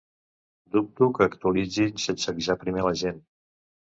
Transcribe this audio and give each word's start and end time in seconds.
Dubto 0.75 1.09
que 1.17 1.25
actualitzin 1.27 2.01
sense 2.05 2.31
avisar 2.33 2.57
primer 2.65 2.87
la 2.87 2.95
gent. 3.03 3.21